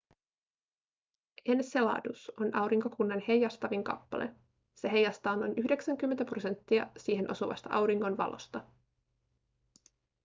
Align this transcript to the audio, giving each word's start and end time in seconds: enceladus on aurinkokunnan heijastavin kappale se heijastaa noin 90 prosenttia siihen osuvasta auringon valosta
enceladus 1.45 2.31
on 2.39 2.55
aurinkokunnan 2.55 3.21
heijastavin 3.27 3.83
kappale 3.83 4.35
se 4.73 4.91
heijastaa 4.91 5.35
noin 5.35 5.53
90 5.57 6.25
prosenttia 6.25 6.87
siihen 6.97 7.31
osuvasta 7.31 7.69
auringon 7.71 8.17
valosta 8.17 8.63